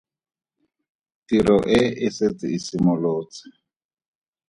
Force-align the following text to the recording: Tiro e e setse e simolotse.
Tiro 1.27 1.57
e 1.79 1.81
e 2.05 2.07
setse 2.17 2.47
e 2.55 2.57
simolotse. 2.65 3.45